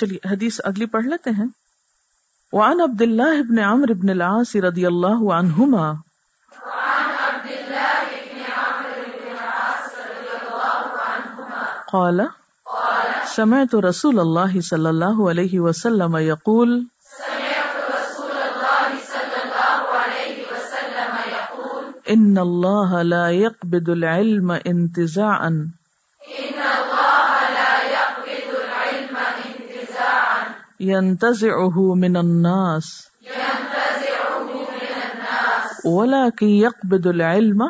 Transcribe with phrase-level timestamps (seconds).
[0.00, 1.46] چلیے، حدیث اگلی پڑھ لیتے ہیں۔
[2.52, 5.92] وعن عبد الله بن عمرو بن العاص رضي الله عنهما
[11.92, 12.20] قال،
[13.26, 16.82] سمعت رسول الله صلى الله عليه وسلم يقول
[22.08, 25.48] ان الله لا يقبض العلم انتزاعا۔
[30.80, 33.10] ينتزعه من الناس.
[35.84, 37.60] ولكن يقبض العلم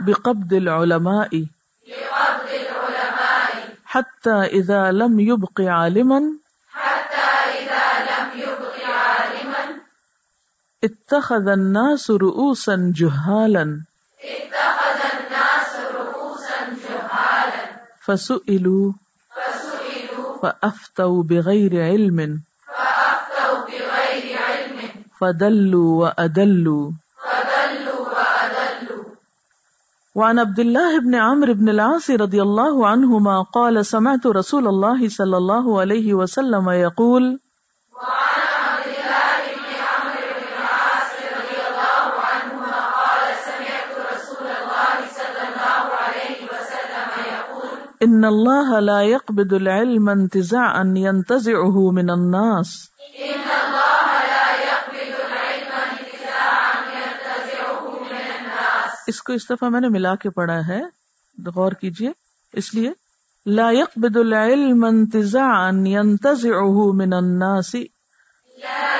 [0.00, 1.44] بقبض العلماء.
[3.84, 6.20] حتى إذا لم يبق عالما
[10.84, 13.82] اتخذ الناس رؤوسا جهالا.
[18.00, 18.92] فسئلوا
[20.42, 22.18] فأفتوا بغير علم.
[22.66, 24.78] فأفتوا بغير علم
[25.20, 26.92] فدلوا وأدلوا.
[30.18, 35.36] وعن عبد الله بن عمرو بن العاص رضي الله عنهما قال سمعت رسول الله صلى
[35.36, 37.24] الله عليه وسلم يقول
[37.94, 38.27] وعن
[48.18, 52.66] ان الله لا يقبض العلم انتزاعا ينتزعه من الناس
[53.14, 59.88] ان اللہ لا يقبض العلم انتزاعا ينتزعه من الناس۔ اس کو اس دفعہ میں نے
[59.88, 60.80] ملا کے پڑھا ہے،
[61.54, 62.12] غور کیجیے۔
[62.52, 62.92] اس لیے،
[63.46, 68.97] لا يقبض العلم انتزاعا ينتزعه من الناس۔ لا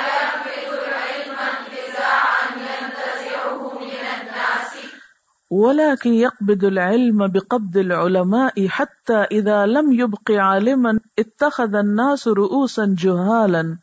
[5.49, 13.77] ولكن يقبض العلم بقبض العلماء حتى إذا لم يبق عالما اتخذ الناس رؤوسا جهالا.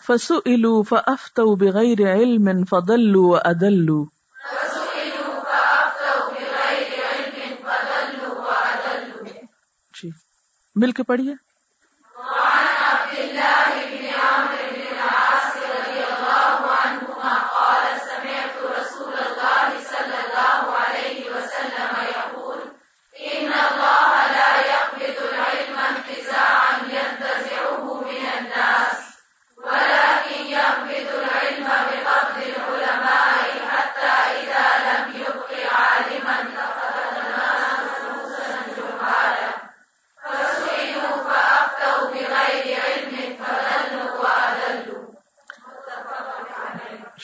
[0.00, 4.06] فسئلوا فأفتوا بغير علم فضلوا وأدلوا.
[9.94, 10.29] جی.
[10.80, 11.34] مل کے پڑھیے۔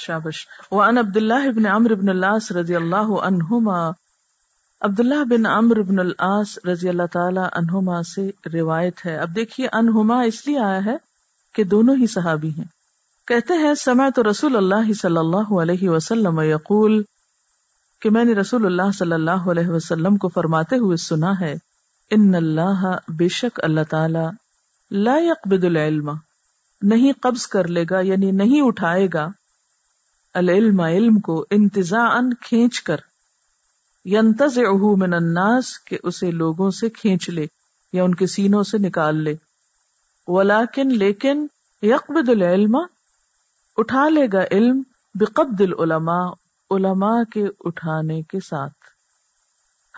[0.07, 0.47] شابش.
[0.73, 3.79] وعن عبد الله بن عمرو بن العاص رضی اللہ عنہما.
[4.83, 9.17] عبداللہ بن عمرو بن العاص رضی اللہ تعالی عنہما سے روایت ہے.
[9.19, 10.97] اب دیکھیے انہما اس لیے آیا ہے
[11.55, 12.65] کہ دونوں ہی صحابی ہیں.
[13.29, 17.03] کہتے ہیں، سمعت رسول اللہ صلی اللہ علیہ وسلم یقول،
[18.03, 21.55] کہ میں نے رسول اللہ صلی اللہ علیہ وسلم کو فرماتے ہوئے سنا ہے،
[22.11, 24.27] ان اللہ بے شک اللہ تعالی
[24.91, 26.11] لا يقبض العلم،
[26.83, 29.27] نہیں قبض کر لے گا یعنی نہیں اٹھائے گا
[30.37, 32.97] العلم، علم کو انتظاً کھینچ کر
[34.05, 37.47] ینتزعہ من الناس کہ اسے لوگوں سے کھینچ لے
[37.93, 39.35] یا ان کے سینوں سے نکال لے۔
[40.29, 41.47] ولیکن، لیکن
[41.83, 42.77] یقبض العلم،
[43.77, 44.83] اٹھا لے گا علم
[45.15, 46.27] بقبض العلماء،
[46.71, 48.85] علماء کے اٹھانے کے ساتھ۔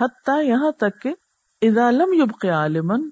[0.00, 1.14] حتیٰ یہاں تک کہ
[1.62, 3.08] اذا لم یبق عالمن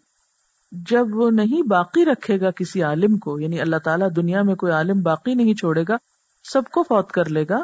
[0.73, 4.73] جب وہ نہیں باقی رکھے گا کسی عالم کو یعنی اللہ تعالیٰ دنیا میں کوئی
[4.73, 5.97] عالم باقی نہیں چھوڑے گا
[6.53, 7.63] سب کو فوت کر لے گا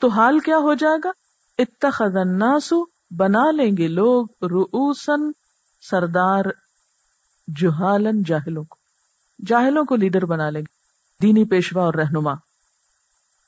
[0.00, 1.10] تو حال کیا ہو جائے گا؟
[1.58, 2.72] اتخذ الناس
[3.10, 5.30] بنا لیں گے لوگ رؤوسن
[5.90, 6.44] سردار
[7.56, 8.76] جہالن جاہلوں کو۔
[9.46, 10.72] جاہلوں کو لیڈر بنا لیں گے،
[11.22, 12.34] دینی پیشوا اور رہنما۔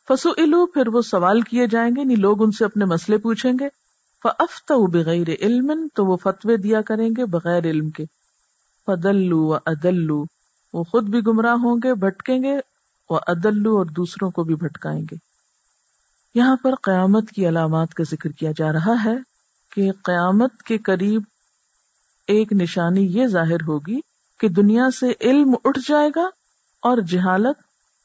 [0.09, 3.69] فسو پھر وہ سوال کیے جائیں گے نہیں لوگ ان سے اپنے مسئلے پوچھیں گے۔
[4.23, 8.05] فافت بغیر علم، تو وہ فتوے دیا کریں گے بغیر علم کے۔
[8.87, 10.25] فدلو و ادلو
[10.73, 12.59] وہ خود بھی گمراہ ہوں گے، بھٹکیں گے
[13.13, 15.17] وہ ادلو اور دوسروں کو بھی بھٹکائیں گے۔
[16.35, 19.17] یہاں پر قیامت کی علامات کا ذکر کیا جا رہا ہے
[19.73, 21.23] کہ قیامت کے قریب
[22.27, 24.01] ایک نشانی یہ ظاہر ہوگی
[24.41, 26.25] کہ دنیا سے علم اٹھ جائے گا
[26.83, 27.59] اور جہالت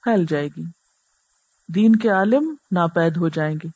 [0.03, 0.63] پھیل جائے گی۔
[1.67, 3.67] دین کے عالم ناپید ہو جائیں گے۔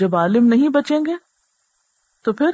[0.00, 1.12] جب عالم نہیں بچیں گے
[2.22, 2.50] تو پھر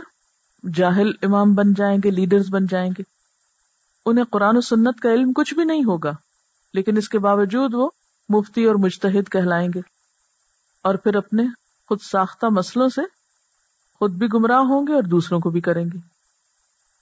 [0.75, 3.03] جاہل امام بن جائیں گے، لیڈرز بن جائیں گے۔
[4.07, 6.13] انہیں قرآن و سنت کا علم کچھ بھی نہیں ہوگا۔
[6.75, 7.91] لیکن اس کے باوجود وہ
[8.29, 9.81] مفتی اور مجتہد کہلائیں گے
[10.83, 11.43] اور پھر اپنے
[11.89, 13.01] خود ساختہ مسلوں سے
[13.99, 15.99] خود بھی گمراہ ہوں گے اور دوسروں کو بھی کریں گے۔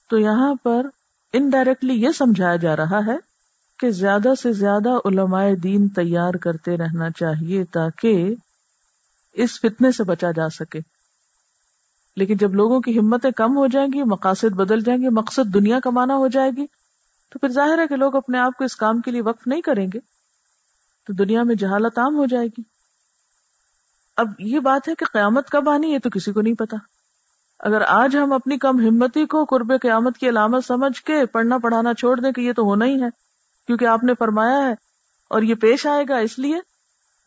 [0.09, 0.85] تو یہاں پر
[1.33, 3.17] انڈائریکٹلی یہ سمجھایا جا رہا ہے
[3.79, 8.35] کہ زیادہ سے زیادہ علماء دین تیار کرتے رہنا چاہیے تاکہ
[9.33, 10.79] اس فتنے سے بچا جا سکے۔
[12.15, 15.79] لیکن جب لوگوں کی ہمتیں کم ہو جائیں گی، مقاصد بدل جائیں گے، مقصد دنیا
[15.79, 16.65] کمانا ہو جائے گی
[17.29, 19.61] تو پھر ظاہر ہے کہ لوگ اپنے آپ کو اس کام کے لیے وقف نہیں
[19.61, 19.99] کریں گے،
[21.07, 22.61] تو دنیا میں جہالت عام ہو جائے گی۔
[24.17, 26.77] اب یہ بات ہے کہ قیامت کب آنی ہے تو کسی کو نہیں پتا۔
[27.59, 31.93] اگر آج ہم اپنی کم ہمتی کو قرب قیامت کی علامت سمجھ کے پڑھنا پڑھانا
[31.93, 33.09] چھوڑ دیں کہ یہ تو ہونا ہی ہے،
[33.67, 34.71] کیونکہ آپ نے فرمایا ہے
[35.29, 36.59] اور یہ پیش آئے گا اس لیے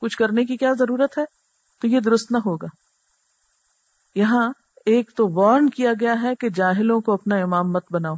[0.00, 1.24] کچھ کرنے کی کیا ضرورت ہے؟
[1.80, 2.66] تو یہ درست نہ ہوگا۔
[4.14, 4.52] یہاں
[4.86, 8.14] ایک تو وارن کیا گیا ہے کہ جاہلوں کو اپنا امام مت بناؤ۔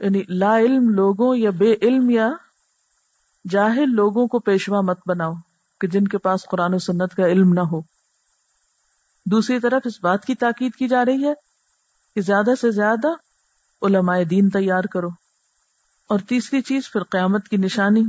[0.00, 2.30] یعنی لا علم لوگوں یا بے علم یا
[3.50, 5.32] جاہل لوگوں کو پیشوا مت بناؤ
[5.80, 7.80] کہ جن کے پاس قرآن و سنت کا علم نہ ہو۔
[9.26, 11.32] دوسری طرف اس بات کی تاکید کی جا رہی ہے
[12.14, 13.08] کہ زیادہ سے زیادہ
[13.82, 15.08] علماء دین تیار کرو۔
[16.08, 18.04] اور تیسری چیز پھر قیامت کی نشانی۔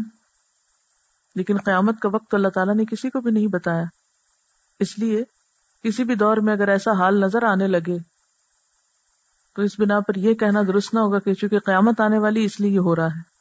[1.36, 3.84] لیکن قیامت کا وقت اللہ تعالیٰ نے کسی کو بھی نہیں بتایا۔
[4.80, 5.24] اس لیے
[5.84, 8.11] کسی بھی دور میں اگر ایسا حال نظر آنے لگے
[9.56, 12.60] تو اس بنا پر یہ کہنا درست نہ ہوگا کہ چونکہ قیامت آنے والی اس
[12.60, 13.32] لیے یہ ہو رہا ہے۔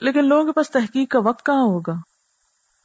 [0.00, 1.92] لیکن لوگوں کے پاس تحقیق کا وقت کہاں ہوگا؟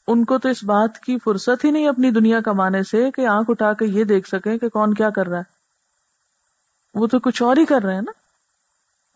[0.08, 3.52] ان کو تو اس بات کی فرصت ہی نہیں اپنی دنیا کمانے سے کہ آنکھ
[3.52, 5.56] اٹھا کے یہ دیکھ سکیں کہ کون کیا کر رہا ہے۔
[6.96, 8.12] وہ تو کچھ اور ہی کر رہے ہیں نا۔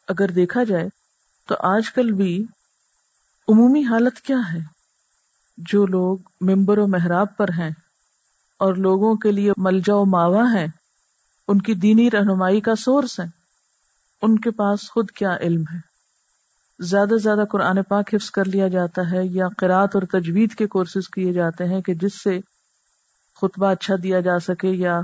[0.07, 0.89] اگر دیکھا جائے
[1.47, 2.45] تو آج کل بھی
[3.47, 4.59] عمومی حالت کیا ہے؟
[5.57, 7.71] جو لوگ ممبر و محراب پر ہیں
[8.57, 10.78] اور لوگوں کے لیے ملجا و ماوا ہے
[11.49, 13.25] ان کی دینی رہنمائی کا سورس ہے۔
[14.21, 15.77] ان کے پاس خود کیا علم ہے؟
[16.79, 20.67] زیادہ سے زیادہ قرآن پاک حفظ کر لیا جاتا ہے یا قرآت اور تجوید کے
[20.67, 22.39] کورسز کیے جاتے ہیں کہ جس سے
[23.41, 25.01] خطبہ اچھا دیا جا سکے یا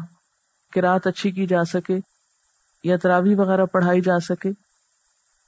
[0.73, 1.97] قرآت اچھی کی جا سکے
[2.83, 4.49] یا تراوی وغیرہ پڑھائی جا سکے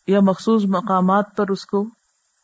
[0.07, 1.89] یا مخصوص مقامات پر اس کو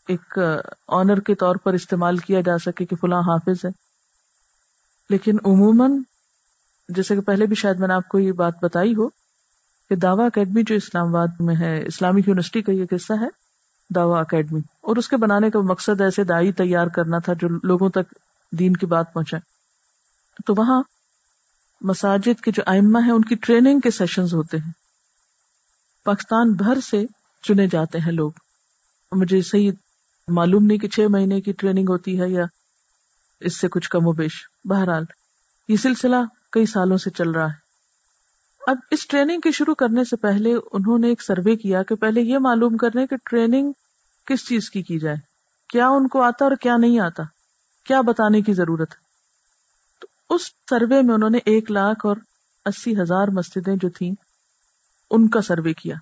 [0.07, 0.39] ایک
[0.87, 3.69] آنر کے طور پر استعمال کیا جا سکے کہ فلاں حافظ ہے۔
[5.09, 6.03] لیکن عموماً
[6.95, 9.09] جیسے کہ پہلے بھی شاید میں نے آپ کو یہ بات بتائی ہو
[9.89, 13.27] کہ دعوی اکیڈمی جو اسلام آباد میں ہے اسلامک یونیورسٹی کا یہ قصہ ہے،
[13.95, 17.89] دعوی اکیڈمی۔ اور اس کے بنانے کا مقصد ایسے دائی تیار کرنا تھا جو لوگوں
[17.89, 18.13] تک
[18.51, 19.41] دین کی بات پہنچائے۔
[20.45, 20.83] تو وہاں
[21.81, 24.71] مساجد کے جو ائمہ ہیں، ان کی ٹریننگ کے سیشنز ہوتے ہیں۔
[26.03, 27.05] پاکستان بھر سے
[27.43, 28.31] چنے جاتے ہیں لوگ۔
[29.11, 29.71] مجھے صحیح
[30.27, 32.43] معلوم نہیں کہ چھ مہینے کی ٹریننگ ہوتی ہے یا
[33.39, 35.03] اس سے کچھ کم و بیش۔ بہرحال،
[35.67, 36.15] یہ سلسلہ
[36.53, 37.63] کئی سالوں سے چل رہا ہے۔
[38.67, 42.21] اب اس ٹریننگ کے شروع کرنے سے پہلے انہوں نے ایک سروے کیا کہ پہلے
[42.21, 43.71] یہ معلوم کرنے کہ ٹریننگ
[44.25, 45.15] کس چیز کی کی جائے،
[45.69, 47.23] کیا ان کو آتا اور کیا نہیں آتا،
[47.85, 48.89] کیا بتانے کی ضرورت
[50.01, 52.17] تو اس سروے میں انہوں نے ایک لاکھ اور
[52.65, 54.13] اسی ہزار مسجدیں جو تھیں،
[55.11, 55.95] ان کا سروے کیا۔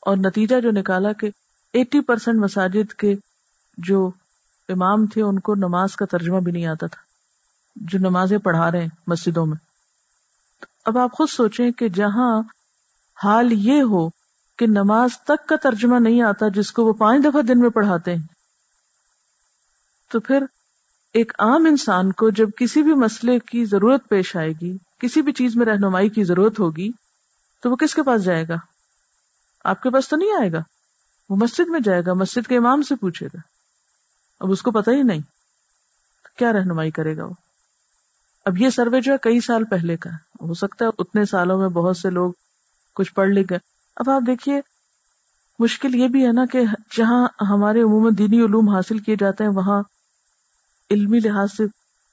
[0.00, 1.30] اور نتیجہ جو نکالا کہ
[1.72, 3.14] ایٹی پرسینٹ مساجد کے
[3.78, 4.10] جو
[4.68, 7.11] امام تھے، ان کو نماز کا ترجمہ بھی نہیں آتا تھا۔
[7.76, 9.56] جو نمازیں پڑھا رہے ہیں مسجدوں میں۔
[10.84, 12.42] اب آپ خود سوچیں کہ جہاں
[13.24, 14.08] حال یہ ہو
[14.58, 18.14] کہ نماز تک کا ترجمہ نہیں آتا جس کو وہ پانچ دفعہ دن میں پڑھاتے
[18.14, 18.26] ہیں،
[20.12, 20.44] تو پھر
[21.14, 25.32] ایک عام انسان کو جب کسی بھی مسئلے کی ضرورت پیش آئے گی، کسی بھی
[25.32, 26.90] چیز میں رہنمائی کی ضرورت ہوگی،
[27.60, 28.54] تو وہ کس کے پاس جائے گا؟
[29.64, 30.58] آپ کے پاس تو نہیں آئے گا۔
[31.30, 33.38] وہ مسجد میں جائے گا، مسجد کے امام سے پوچھے گا۔
[34.40, 35.20] اب اس کو پتا ہی نہیں۔
[36.36, 37.32] کیا رہنمائی کرے گا وہ؟
[38.44, 41.68] اب یہ سروے جو ہے کئی سال پہلے کا ہو سکتا ہے اتنے سالوں میں
[41.68, 42.32] بہت سے لوگ
[42.94, 43.58] کچھ پڑھ لکھ گئے۔
[43.96, 44.60] اب آپ دیکھیے،
[45.58, 46.60] مشکل یہ بھی ہے نا کہ
[46.96, 49.82] جہاں ہمارے عموماً دینی علوم حاصل کیے جاتے ہیں، وہاں
[50.90, 51.64] علمی لحاظ سے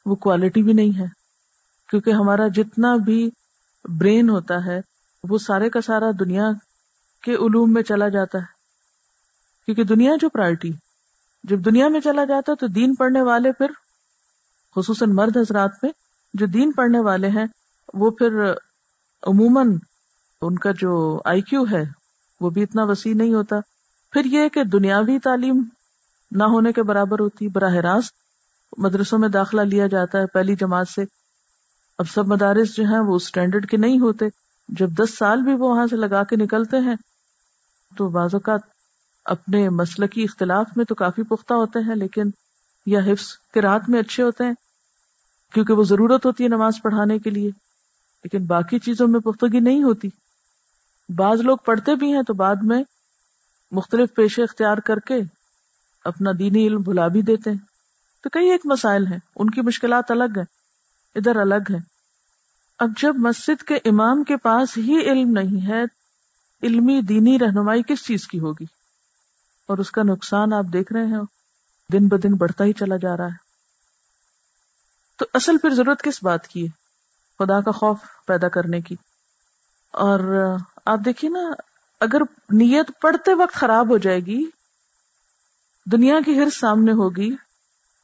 [0.06, 1.06] وہ کوالٹی بھی نہیں ہے۔
[1.90, 3.30] کیونکہ ہمارا جتنا بھی
[3.86, 4.82] برین ہوتا ہے،
[5.24, 6.50] وہ سارے کا سارا دنیا
[7.24, 8.60] کے علوم میں چلا جاتا ہے۔
[9.66, 10.72] کیونکہ دنیا جو پرائرٹی
[11.44, 13.68] جب دنیا میں چلا جاتا تو دین پڑھنے والے پھر
[14.76, 15.92] خصوصاً مرد حضرات میں
[16.34, 17.46] جو دین پڑھنے والے ہیں،
[17.94, 18.52] وہ پھر
[19.24, 19.78] عموماً
[20.42, 21.84] ان کا جو آئی کیو ہے،
[22.42, 23.56] وہ بھی اتنا وسیع نہیں ہوتا۔
[24.12, 25.64] پھر یہ کہ دنیاوی تعلیم
[26.32, 28.14] نہ ہونے کے برابر ہوتی، براہ راست
[28.78, 31.02] مدرسوں میں داخلہ لیا جاتا ہے پہلی جماعت سے۔
[31.98, 34.26] اب سب مدارس جو ہیں، وہ اسٹینڈرڈ کے نہیں ہوتے۔
[34.70, 36.96] جب دس سال بھی وہ وہاں سے لگا کے نکلتے ہیں،
[37.98, 38.60] تو بعض اوقات
[39.26, 42.24] اپنے مسلقی اختلاف میں تو کافی پختہ ہوتے ہیں، لیکن
[42.86, 44.54] یا حفظ کے رات میں اچھے ہوتے ہیں
[45.54, 47.50] کیونکہ وہ ضرورت ہوتی ہے نماز پڑھانے کے لیے،
[48.24, 50.10] لیکن باقی چیزوں میں پختگی نہیں ہوتی۔
[51.10, 52.84] بعض لوگ پڑھتے بھی ہیں تو بعد میں
[53.72, 55.16] مختلف پیشے اختیار کر کے
[56.06, 57.58] اپنا دینی علم بھلا بھی دیتے ہیں۔
[58.24, 60.46] تو کئی ایک مسائل ہیں، ان کی مشکلات الگ ہیں،
[61.16, 61.78] ادھر الگ ہے
[62.80, 65.84] اب جب مسجد کے امام کے پاس ہی علم نہیں ہے،
[66.64, 68.66] علمی دینی رہنمائی کس چیز کی ہوگی؟
[69.68, 71.22] اور اس کا نقصان آپ دیکھ رہے ہیں،
[71.94, 73.49] دن ب دن بڑھتا ہی چلا جا رہا ہے۔
[75.20, 76.68] تو اصل پھر ضرورت کس بات کی ہے؟
[77.40, 77.98] خدا کا خوف
[78.28, 78.96] پیدا کرنے کی۔
[79.92, 80.20] اور
[80.86, 81.40] آپ دیکھیے نا،
[82.00, 84.46] اگر نیت پڑھتے وقت خراب ہو جائے گی،
[85.92, 87.36] دنیا کی ہر سامنے ہوگی،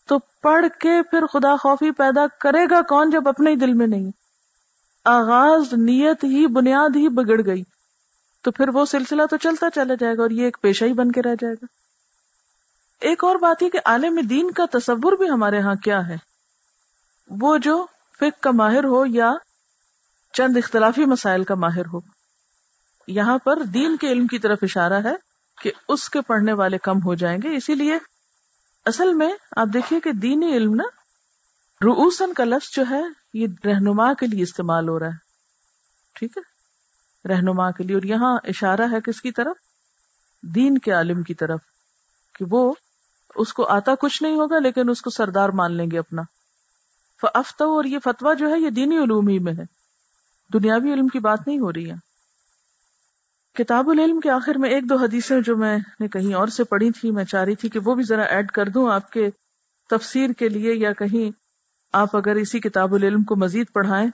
[0.08, 3.88] تو پڑھ کے پھر خدا خوفی پیدا کرے گا کون جب اپنے ہی دل میں
[3.88, 4.12] نہیں؟
[5.06, 7.64] آغاز نیت ہی، بنیاد ہی بگڑ گئی۔
[8.42, 11.12] تو پھر وہ سلسلہ تو چلتا چلا جائے گا اور یہ ایک پیشہ ہی بن
[11.12, 11.66] کے رہ جائے گا۔
[13.02, 16.35] ایک اور بات ہے کہ عالم دین کا تصور بھی ہمارے ہاں کیا ہے؟
[17.30, 17.86] وہ جو
[18.20, 19.34] فک کا ماہر ہو یا
[20.34, 22.00] چند اختلافی مسائل کا ماہر ہو۔
[23.08, 25.16] یہاں پر دین کے علم کی طرف اشارہ ہے
[25.62, 27.98] کہ اس کے پڑھنے والے کم ہو جائیں گے۔ اسی لیے
[28.86, 30.84] اصل میں آپ دیکھیے کہ دینی علم نا
[31.82, 33.02] روسن کا لفظ جو ہے،
[33.34, 35.18] یہ رہنما کے لیے استعمال ہو رہا ہے۔
[36.14, 36.56] ٹھیک ہے؟
[37.28, 39.56] رہنما کے لیے۔ اور یہاں اشارہ ہے کس کی طرف؟
[40.42, 41.60] دین کے عالم کی طرف،
[42.36, 42.74] کہ وہ
[43.36, 46.22] اس کو آتا کچھ نہیں ہوگا، لیکن اس کو سردار مان لیں گے اپنا۔
[47.24, 49.64] افتا اور یہ فتوا جو ہے یہ دینی علوم ہی میں ہے۔
[50.54, 51.96] دنیاوی علم کی بات نہیں ہو رہی ہے۔
[53.54, 56.92] کتاب العلم کے آخر میں ایک دو حدیثیں جو میں نے کہیں اور سے پڑھی
[56.92, 59.30] تھی میں چاہ رہی تھی کہ وہ بھی ذرا ایڈ کر دوں آپ کے
[59.90, 61.32] تفسیر کے لیے، یا کہیں
[61.94, 64.08] آپ اگر اسی کتاب العلم کو مزید پڑھائیں۔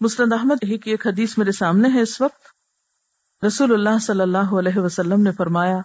[0.00, 2.42] مسند احمد ہی کی ایک حدیث میرے سامنے ہے۔ اس وقت
[3.44, 5.78] رسول اللہ صلی اللہ علیہ وسلم نے فرمایا،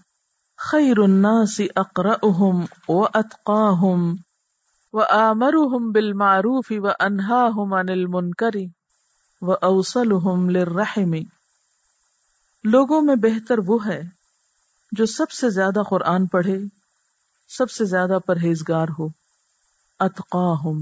[0.58, 4.15] خیر الناس اقرأهم واتقاهم
[4.98, 8.58] وآمرهم بالمعروف وانهاهم عن المنکر
[9.42, 11.18] واوصلهم للرحم.
[12.63, 14.00] لوگوں میں بہتر وہ ہے
[14.92, 16.58] جو سب سے زیادہ قرآن پڑھے،
[17.50, 19.08] سب سے زیادہ پرہیزگار ہو.
[20.00, 20.80] اتقاہم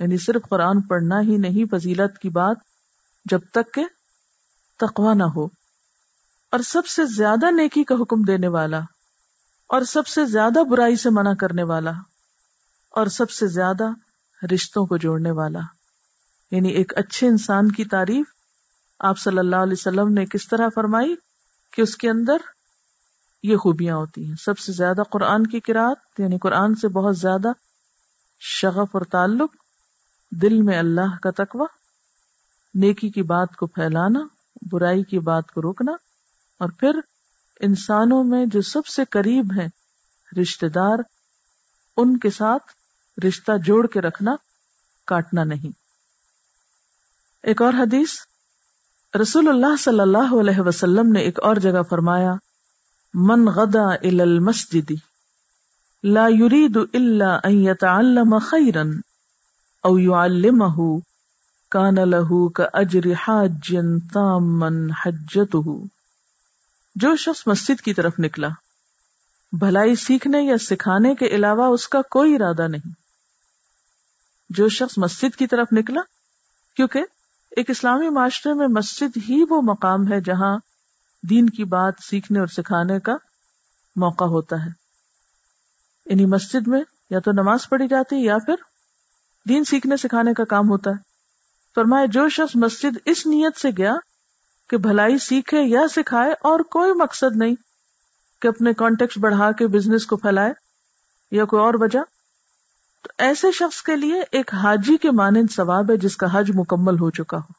[0.00, 2.62] یعنی صرف قرآن پڑھنا ہی نہیں، فضیلت کی بات،
[3.26, 3.84] جب تک کہ
[4.80, 5.44] تقوا نہ ہو.
[6.52, 8.80] اور سب سے زیادہ نیکی کا حکم دینے والا،
[9.70, 11.92] اور سب سے زیادہ برائی سے منع کرنے والا.
[12.90, 13.84] اور سب سے زیادہ
[14.54, 15.60] رشتوں کو جوڑنے والا۔
[16.50, 18.26] یعنی ایک اچھے انسان کی تعریف
[18.98, 21.14] آپ صلی اللہ علیہ وسلم نے کس طرح فرمائی
[21.72, 22.36] کہ اس کے اندر
[23.42, 27.48] یہ خوبیاں ہوتی ہیں۔ سب سے زیادہ قرآن کی کراط یعنی قرآن سے بہت زیادہ
[28.40, 29.54] شغف اور تعلق
[30.30, 31.64] دل میں اللہ کا تقوی،
[32.74, 34.20] نیکی کی بات کو پھیلانا،
[34.72, 35.92] برائی کی بات کو روکنا،
[36.58, 37.00] اور پھر
[37.60, 39.68] انسانوں میں جو سب سے قریب ہیں
[40.40, 40.98] رشتے دار،
[41.96, 42.79] ان کے ساتھ
[43.24, 44.36] رشتہ جوڑ کے رکھنا
[45.06, 45.80] کاٹنا نہیں۔
[47.42, 48.10] ایک اور حدیث،
[49.20, 52.34] رسول اللہ صلی اللہ علیہ وسلم نے ایک اور جگہ فرمایا،
[53.14, 54.92] من غدا الى المسجد،
[56.04, 58.82] لا يريد الا ان يتعلم خيرا
[59.82, 60.98] او يعلمه
[61.70, 63.76] كان له كاجر حاج
[64.14, 64.68] تاما
[65.04, 65.84] حجته۔
[66.94, 68.48] جو شخص مسجد کی طرف نکلا،
[69.52, 72.99] بھلائی سیکھنے یا سکھانے کے علاوہ اس کا کوئی ارادہ نہیں۔
[74.50, 76.00] جو شخص مسجد کی طرف نکلا،
[76.76, 77.04] کیونکہ
[77.50, 80.56] ایک اسلامی معاشرے میں مسجد ہی وہ مقام ہے جہاں
[81.22, 83.16] دین کی بات سیکھنے اور سکھانے کا
[83.96, 84.70] موقع ہوتا ہے۔
[86.06, 86.80] انہیں مسجد میں
[87.10, 88.54] یا تو نماز پڑھی جاتی یا پھر
[89.48, 91.08] دین سیکھنے سکھانے کا کام ہوتا ہے۔
[91.74, 93.94] فرمائے جو شخص مسجد اس نیت سے گیا
[94.70, 97.54] کہ بھلائی سیکھے یا سکھائے، اور کوئی مقصد نہیں
[98.42, 100.52] کہ اپنے کانٹیکٹ بڑھا کے بزنس کو پھیلائے
[101.30, 101.98] یا کوئی اور وجہ
[103.02, 106.94] تو ایسے شخص کے لیے ایک حاجی کے مانند ثواب ہے جس کا حج مکمل
[106.94, 107.52] ہو چکا ہو۔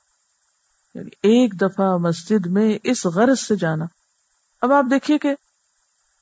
[0.95, 3.85] یعنی ایک دفعہ مسجد میں اس غرض سے جانا۔
[4.61, 5.35] اب آپ دیکھیے کہ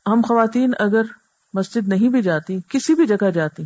[0.08, 1.02] ہم خواتین اگر
[1.54, 3.64] مسجد نہیں بھی جاتی، کسی بھی جگہ جاتی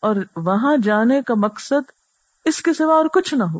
[0.00, 1.90] اور وہاں جانے کا مقصد
[2.44, 3.58] اس کے سوا اور کچھ نہ ہو،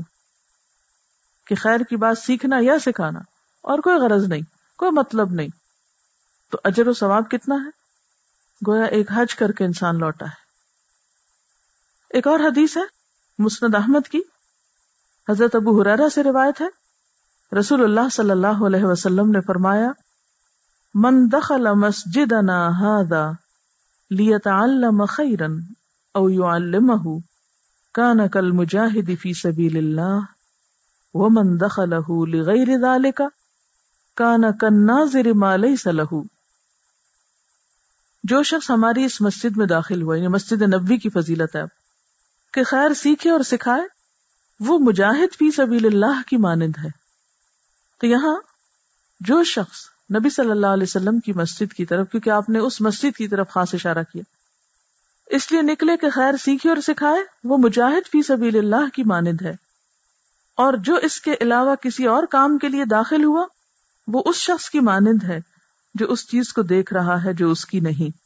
[1.47, 3.19] کہ خیر کی بات سیکھنا یا سکھانا،
[3.63, 4.43] اور کوئی غرض نہیں،
[4.77, 5.49] کوئی مطلب نہیں۔
[6.51, 7.76] تو اجر و ثواب کتنا ہے؟
[8.67, 10.47] گویا ایک حج کر کے انسان لوٹا ہے۔
[12.11, 12.83] ایک اور حدیث ہے،
[13.39, 14.21] مسند احمد کی۔
[15.29, 16.67] حضرت ابو حرارا سے روایت ہے،
[17.59, 19.91] رسول اللہ صلی اللہ علیہ وسلم نے فرمایا،
[20.95, 23.31] من دخل مسجدنا هذا
[24.11, 25.47] ليتعلم خيرا
[26.15, 27.19] او يعلمه
[27.95, 30.21] كان كالمجاهد في سبيل الله
[31.15, 33.23] ومن دخله لغير ذلك
[34.17, 36.23] كان كالناظر ما ليس له
[38.29, 41.63] جو شخص ہماری اس مسجد میں داخل ہوا یعنی مسجد نبوی کی فضیلت ہے،
[42.53, 43.83] کہ خیر سیکھے اور سکھائے،
[44.61, 46.89] وہ مجاہد فی سبیل اللہ کی مانند ہے۔
[48.01, 48.37] تو یہاں
[49.21, 49.79] جو شخص
[50.15, 53.29] نبی صلی اللہ علیہ وسلم کی مسجد کی طرف، کیونکہ آپ نے اس مسجد کی
[53.29, 54.23] طرف خاص اشارہ کیا،
[55.27, 59.43] اس لیے نکلے کہ خیر سیکھے اور سکھائے، وہ مجاہد فی سبیل اللہ کی مانند
[59.43, 59.55] ہے۔
[60.55, 63.47] اور جو اس کے علاوہ کسی اور کام کے لیے داخل ہوا،
[64.07, 65.56] وہ اس شخص کی مانند ہے۔
[65.99, 68.17] جو اس چیز کو دیکھ رہا ہے جو اس کی نہیں۔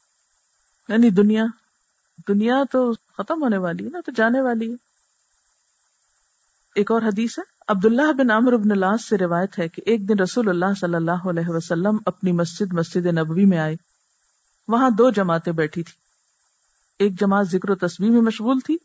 [0.89, 1.45] یعنی دنیا
[2.29, 4.77] دنیا تو ختم ہونے والی ہے نا، تو جانے والی ہے۔
[6.75, 10.19] ایک اور حدیث ہے، عبداللہ بن عمر بن اللہ سے روایت ہے کہ ایک دن
[10.19, 13.77] رسول اللہ صلی اللہ علیہ وسلم اپنی مسجد مسجد نبوی میں آئے۔
[14.69, 15.93] وہاں دو جماعتیں بیٹھی تھی
[16.99, 18.77] ایک جماعت ذکر و تصویر میں مشغول تھی،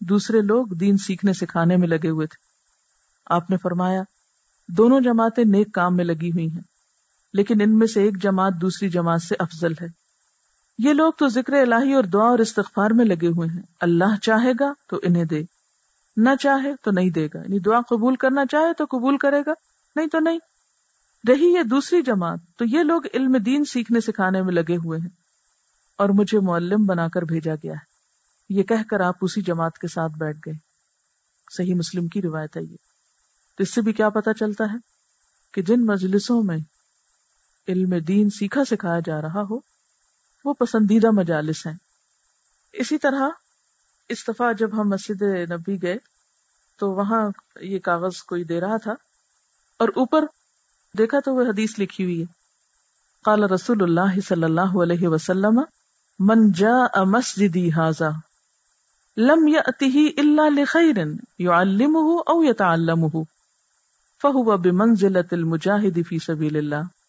[0.00, 2.42] دوسرے لوگ دین سیکھنے سکھانے میں لگے ہوئے تھے۔
[3.26, 4.02] آپ نے فرمایا،
[4.68, 6.73] دونوں جماعتیں نیک کام میں لگی ہوئی ہیں۔
[7.34, 9.86] لیکن ان میں سے ایک جماعت دوسری جماعت سے افضل ہے۔
[10.78, 14.52] یہ لوگ تو ذکر الہی اور دعا اور استغفار میں لگے ہوئے ہیں۔ اللہ چاہے
[14.60, 15.42] گا تو انہیں دے،
[16.16, 19.52] نہ چاہے تو نہیں دے گا۔ یعنی دعا قبول کرنا چاہے تو قبول کرے گا،
[19.96, 20.38] نہیں تو نہیں۔
[21.28, 25.24] رہی یہ دوسری جماعت، تو یہ لوگ علم دین سیکھنے سکھانے میں لگے ہوئے ہیں۔
[25.98, 27.94] اور مجھے معلم بنا کر بھیجا گیا ہے۔
[28.48, 30.54] یہ کہہ کر آپ اسی جماعت کے ساتھ بیٹھ گئے۔
[31.56, 32.76] صحیح مسلم کی روایت ہے یہ۔
[33.56, 34.78] تو اس سے بھی کیا پتا چلتا ہے
[35.54, 36.58] کہ جن مجلسوں میں
[37.68, 39.58] علم دین سیکھا سکھایا جا رہا ہو،
[40.44, 41.74] وہ پسندیدہ مجالس ہیں۔
[42.72, 43.28] اسی طرح
[44.08, 45.96] اس دفعہ جب ہم مسجد نبی گئے
[46.78, 47.30] تو وہاں
[47.60, 48.94] یہ کاغذ کوئی دے رہا تھا
[49.78, 50.24] اور اوپر
[50.98, 52.24] دیکھا تو وہ حدیث لکھی ہوئی ہے۔
[53.24, 55.60] قال رسول اللہ صلی اللہ علیہ وسلم،
[56.18, 58.08] من جاء مسجدی حاضا
[59.16, 60.96] لم یأتہ الا لخیر
[61.38, 63.22] یعلمہ او یتعلمہ،
[64.22, 67.03] فہو بمنزلت المجاہد فی سبیل اللہ۔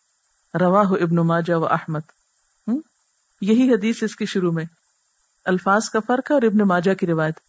[0.60, 2.00] رواہ ابن ماجہ و احمد۔
[3.42, 4.66] یہی حدیث اس کے شروع میں۔
[5.46, 7.40] الفاظ کا فرق ہے اور ابن ماجہ کی روایت۔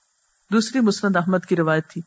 [0.52, 2.02] دوسری مسند احمد کی روایت تھی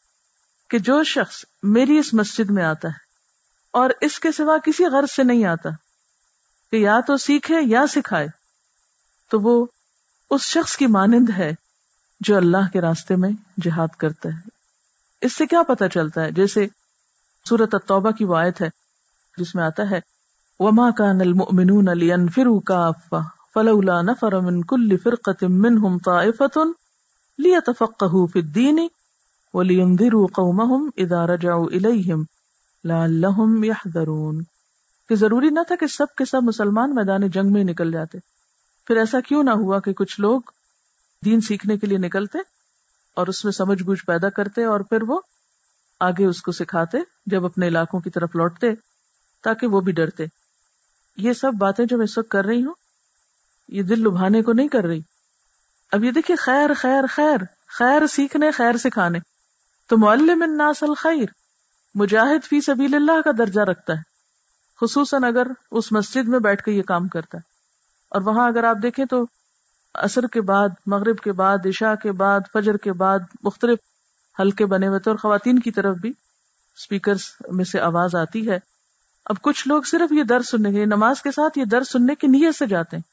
[0.69, 2.93] کہ جو شخص میری اس مسجد میں آتا ہے
[3.71, 5.69] اور اس کے سوا کسی غرض سے نہیں آتا
[6.71, 8.27] کہ یا تو سیکھے یا سکھائے،
[9.29, 9.65] تو وہ
[10.29, 11.51] اس شخص کی مانند ہے
[12.19, 13.29] جو اللہ کے راستے میں
[13.61, 14.49] جہاد کرتا ہے۔
[15.21, 16.67] اس سے کیا پتا چلتا ہے؟ جیسے
[17.49, 18.69] سورت التوبہ کی وایت ہے
[19.37, 20.18] جس میں آتا ہے
[20.59, 23.21] وما كان المؤمنون لينفروا كافة،
[23.53, 26.61] فلولا نفر من كل فرقة منهم طائفة
[27.39, 28.87] ليتفقهوا في الدين
[29.53, 32.23] ولينذروا قومهم اذا رجعوا اليهم
[32.83, 34.43] لعلهم يحذرون۔
[35.09, 38.17] کہ ضروری نہ تھا کہ سب کے سب مسلمان میدان جنگ میں نکل جاتے۔
[38.87, 40.41] پھر ایسا کیوں نہ ہوا کہ کچھ لوگ
[41.25, 42.37] دین سیکھنے کے لیے نکلتے
[43.15, 45.19] اور اس میں سمجھ بوجھ پیدا کرتے اور پھر وہ
[45.99, 48.67] آگے اس کو سکھاتے، جب اپنے علاقوں کی طرف لوٹتے
[49.43, 50.38] تاکہ وہ بھی ڈرتے۔
[51.19, 52.73] یہ سب باتیں جو میں اس وقت کر رہی ہوں،
[53.67, 55.01] یہ دل لبھانے کو نہیں کر رہی۔
[55.91, 59.19] اب یہ دیکھیے، خیر خیر خیر خیر سیکھنے، خیر سکھانے۔
[59.87, 61.25] تو معلم الناس الخیر،
[61.95, 64.01] مجاہد فی سبیل اللہ کا درجہ رکھتا ہے۔
[64.81, 67.41] خصوصاً اگر اس مسجد میں بیٹھ کے یہ کام کرتا ہے۔
[68.09, 69.25] اور وہاں اگر آپ دیکھیں تو
[69.93, 73.79] اثر کے بعد، مغرب کے بعد، عشاء کے بعد، فجر کے بعد، مختلف
[74.39, 76.09] ہلکے بنے ہوئے تھے۔ اور خواتین کی طرف بھی
[76.77, 77.13] اسپیکر
[77.51, 78.68] میں سے آواز آتی ہے۔
[79.29, 82.27] اب کچھ لوگ صرف یہ در سننے کے نماز کے ساتھ یہ در سننے کی
[82.27, 83.03] نیت سے جاتے ہیں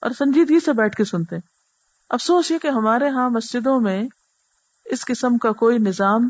[0.00, 1.42] اور سنجیدگی سے بیٹھ کے سنتے ہیں۔
[2.10, 4.08] افسوس یہ کہ ہمارے ہاں مسجدوں میں
[4.84, 6.28] اس قسم کا کوئی نظام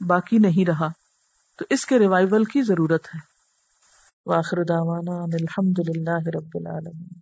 [0.00, 0.88] باقی نہیں رہا۔
[1.58, 3.18] تو اس کے ریوائول کی ضرورت ہے۔
[4.26, 7.20] واخر دعوانا الحمد للہ رب العالمین۔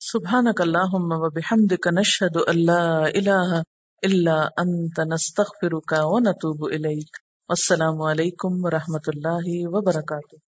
[0.00, 3.60] سبحانک اللہم و بحمدک نشہد اللہ الہ
[4.02, 7.16] اللہ انت نستغفرک و نتوب الیک۔
[7.48, 10.45] السلام علیکم و رحمۃ اللہ وبرکاتہ۔